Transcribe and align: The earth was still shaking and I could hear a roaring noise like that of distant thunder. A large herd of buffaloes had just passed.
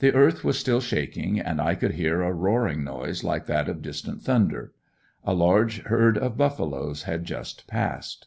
The 0.00 0.12
earth 0.14 0.42
was 0.42 0.58
still 0.58 0.80
shaking 0.80 1.38
and 1.38 1.60
I 1.60 1.76
could 1.76 1.92
hear 1.92 2.22
a 2.22 2.32
roaring 2.32 2.82
noise 2.82 3.22
like 3.22 3.46
that 3.46 3.68
of 3.68 3.82
distant 3.82 4.20
thunder. 4.20 4.72
A 5.22 5.32
large 5.32 5.82
herd 5.84 6.18
of 6.18 6.36
buffaloes 6.36 7.04
had 7.04 7.24
just 7.24 7.68
passed. 7.68 8.26